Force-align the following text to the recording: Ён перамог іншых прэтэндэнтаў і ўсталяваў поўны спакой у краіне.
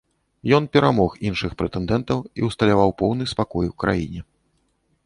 Ён 0.57 0.63
перамог 0.77 1.17
іншых 1.29 1.51
прэтэндэнтаў 1.59 2.25
і 2.41 2.51
ўсталяваў 2.51 2.89
поўны 3.05 3.31
спакой 3.35 3.65
у 3.75 3.79
краіне. 3.87 4.21